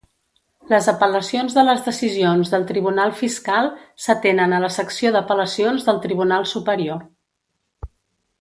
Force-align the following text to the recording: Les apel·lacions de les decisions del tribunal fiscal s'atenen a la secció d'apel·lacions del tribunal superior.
Les 0.69 0.85
apel·lacions 0.91 1.57
de 1.57 1.65
les 1.67 1.83
decisions 1.87 2.53
del 2.55 2.65
tribunal 2.71 3.13
fiscal 3.19 3.69
s'atenen 4.07 4.57
a 4.57 4.63
la 4.67 4.73
secció 4.81 5.15
d'apel·lacions 5.17 5.87
del 5.91 6.03
tribunal 6.07 6.49
superior. 6.57 7.07